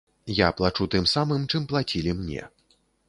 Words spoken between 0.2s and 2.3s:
Я плачу тым самым, чым плацілі